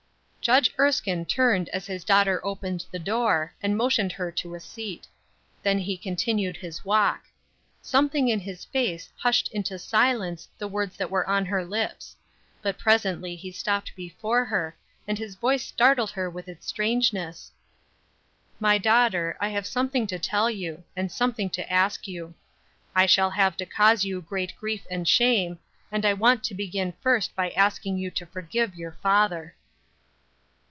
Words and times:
Judge 0.43 0.71
Erskine 0.79 1.23
turned 1.23 1.69
as 1.69 1.85
his 1.85 2.03
daughter 2.03 2.43
opened 2.43 2.83
the 2.89 2.97
door, 2.97 3.53
and 3.61 3.77
motioned 3.77 4.11
her 4.13 4.31
to 4.31 4.55
a 4.55 4.59
seat. 4.59 5.07
Then 5.61 5.77
he 5.77 5.95
continued 5.95 6.57
his 6.57 6.83
walk. 6.83 7.25
Something 7.83 8.27
in 8.27 8.39
his 8.39 8.65
face 8.65 9.09
hushed 9.17 9.49
into 9.53 9.77
silence 9.77 10.49
the 10.57 10.67
words 10.67 10.97
that 10.97 11.11
were 11.11 11.29
on 11.29 11.45
her 11.45 11.63
lips; 11.63 12.15
but 12.63 12.79
presently 12.79 13.35
he 13.35 13.51
stopped 13.51 13.95
before 13.95 14.43
her, 14.45 14.75
and 15.07 15.19
his 15.19 15.35
voice 15.35 15.63
startled 15.63 16.09
her 16.09 16.27
with 16.27 16.47
its 16.47 16.65
strangeness. 16.65 17.51
"My 18.59 18.79
daughter, 18.79 19.37
I 19.39 19.49
have 19.49 19.67
something 19.67 20.07
to 20.07 20.17
tell 20.17 20.49
you, 20.49 20.83
and 20.95 21.11
something 21.11 21.51
to 21.51 21.71
ask 21.71 22.07
you. 22.07 22.33
I 22.95 23.05
shall 23.05 23.29
have 23.29 23.57
to 23.57 23.65
cause 23.67 24.05
you 24.05 24.23
great 24.23 24.55
grief 24.57 24.87
and 24.89 25.07
shame, 25.07 25.59
and 25.91 26.03
I 26.03 26.13
want 26.15 26.43
to 26.45 26.55
begin 26.55 26.95
first 26.99 27.35
by 27.35 27.51
asking 27.51 27.99
you 27.99 28.09
to 28.09 28.25
forgive 28.25 28.73
your 28.73 28.93
father." 29.03 29.53